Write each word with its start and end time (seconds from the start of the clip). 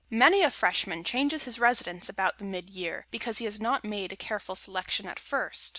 Many 0.09 0.41
a 0.41 0.49
Freshman 0.49 1.03
changes 1.03 1.43
his 1.43 1.59
residence 1.59 2.09
about 2.09 2.39
the 2.39 2.43
mid 2.43 2.71
year, 2.71 3.05
because 3.11 3.37
he 3.37 3.45
has 3.45 3.61
not 3.61 3.83
made 3.85 4.11
a 4.11 4.15
careful 4.15 4.55
selection 4.55 5.05
at 5.05 5.19
first. 5.19 5.69